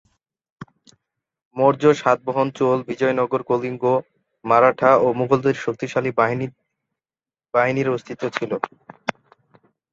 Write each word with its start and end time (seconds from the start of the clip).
মৌর্য, 1.55 1.83
সাতবাহন, 1.93 2.47
চোল, 2.55 2.77
বিজয়নগর, 2.89 3.41
কলিঙ্গ, 3.49 3.83
মারাঠা 4.45 4.91
ও 4.95 5.07
মুঘলদের 5.19 5.55
শক্তিশালী 5.65 6.11
নৌবাহিনীর 6.11 7.87
অস্তিত্ব 7.89 8.23
ছিল। 8.37 8.51